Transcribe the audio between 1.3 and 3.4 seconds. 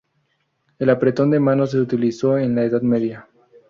manos se utilizó en la Edad Media.